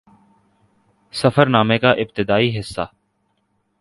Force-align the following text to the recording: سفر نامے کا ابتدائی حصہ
سفر 1.13 1.45
نامے 1.49 1.77
کا 1.79 1.91
ابتدائی 2.03 2.59
حصہ 2.59 2.85